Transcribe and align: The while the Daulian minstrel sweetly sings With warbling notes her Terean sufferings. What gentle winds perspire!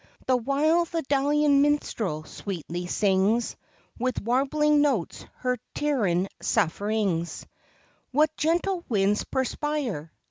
The 0.25 0.35
while 0.35 0.85
the 0.85 1.03
Daulian 1.03 1.61
minstrel 1.61 2.23
sweetly 2.23 2.87
sings 2.87 3.55
With 3.99 4.19
warbling 4.19 4.81
notes 4.81 5.27
her 5.35 5.57
Terean 5.75 6.27
sufferings. 6.41 7.45
What 8.11 8.35
gentle 8.35 8.83
winds 8.89 9.25
perspire! 9.25 10.11